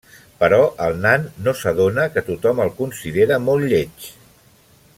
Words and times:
Però 0.43 0.57
el 0.85 0.95
nan 1.03 1.27
no 1.47 1.53
s'adona 1.59 2.07
que 2.15 2.23
tothom 2.31 2.63
el 2.65 2.73
considera 2.81 3.39
molt 3.51 3.73
lleig. 3.75 4.09